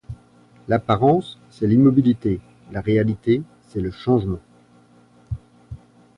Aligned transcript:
L’apparence, 0.67 1.37
c’est 1.51 1.67
l’immobilité; 1.67 2.41
la 2.71 2.81
réalité, 2.81 3.43
c’est 3.67 3.81
le 3.81 3.91
changement. 3.91 4.39